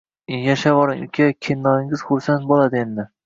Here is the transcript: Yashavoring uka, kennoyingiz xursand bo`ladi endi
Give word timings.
Yashavoring 0.45 1.03
uka, 1.09 1.27
kennoyingiz 1.49 2.05
xursand 2.09 2.51
bo`ladi 2.53 2.81
endi 2.85 3.07